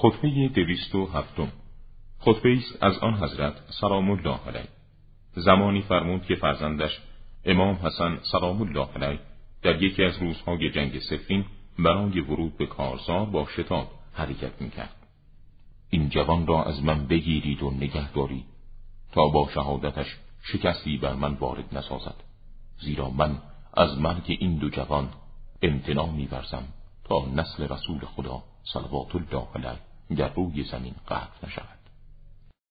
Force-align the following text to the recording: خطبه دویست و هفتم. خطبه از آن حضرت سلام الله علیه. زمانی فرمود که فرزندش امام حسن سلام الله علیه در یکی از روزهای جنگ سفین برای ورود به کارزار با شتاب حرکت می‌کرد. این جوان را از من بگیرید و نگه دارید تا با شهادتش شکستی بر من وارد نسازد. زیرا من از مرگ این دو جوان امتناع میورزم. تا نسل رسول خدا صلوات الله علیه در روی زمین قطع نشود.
خطبه 0.00 0.48
دویست 0.48 0.94
و 0.94 1.06
هفتم. 1.06 1.52
خطبه 2.18 2.58
از 2.80 2.98
آن 2.98 3.14
حضرت 3.14 3.54
سلام 3.80 4.10
الله 4.10 4.38
علیه. 4.46 4.68
زمانی 5.34 5.82
فرمود 5.82 6.26
که 6.26 6.34
فرزندش 6.34 7.00
امام 7.44 7.74
حسن 7.74 8.18
سلام 8.32 8.62
الله 8.62 8.88
علیه 8.96 9.20
در 9.62 9.82
یکی 9.82 10.04
از 10.04 10.18
روزهای 10.22 10.70
جنگ 10.70 10.98
سفین 10.98 11.44
برای 11.78 12.20
ورود 12.20 12.56
به 12.56 12.66
کارزار 12.66 13.26
با 13.26 13.46
شتاب 13.56 13.90
حرکت 14.12 14.62
می‌کرد. 14.62 14.96
این 15.90 16.08
جوان 16.08 16.46
را 16.46 16.64
از 16.64 16.84
من 16.84 17.06
بگیرید 17.06 17.62
و 17.62 17.70
نگه 17.70 18.12
دارید 18.12 18.44
تا 19.12 19.28
با 19.28 19.48
شهادتش 19.54 20.16
شکستی 20.42 20.96
بر 20.96 21.14
من 21.14 21.34
وارد 21.34 21.78
نسازد. 21.78 22.24
زیرا 22.80 23.10
من 23.10 23.38
از 23.74 23.98
مرگ 23.98 24.36
این 24.40 24.56
دو 24.58 24.70
جوان 24.70 25.08
امتناع 25.62 26.10
میورزم. 26.10 26.64
تا 27.08 27.26
نسل 27.34 27.68
رسول 27.68 28.04
خدا 28.16 28.42
صلوات 28.72 29.14
الله 29.14 29.48
علیه 29.54 29.78
در 30.16 30.34
روی 30.34 30.64
زمین 30.64 30.94
قطع 31.08 31.46
نشود. 31.46 31.77